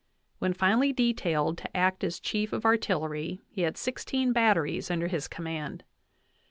[0.39, 5.27] When finally detailed to act as chief of artillery he had sixteen batteries under his
[5.27, 5.83] command.